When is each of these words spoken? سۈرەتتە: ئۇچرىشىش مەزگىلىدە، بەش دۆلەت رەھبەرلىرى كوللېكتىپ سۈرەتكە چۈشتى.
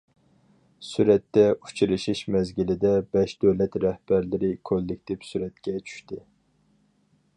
سۈرەتتە: 0.91 1.43
ئۇچرىشىش 1.67 2.23
مەزگىلىدە، 2.35 2.93
بەش 3.17 3.35
دۆلەت 3.45 3.77
رەھبەرلىرى 3.85 4.51
كوللېكتىپ 4.71 5.29
سۈرەتكە 5.33 5.77
چۈشتى. 5.91 6.23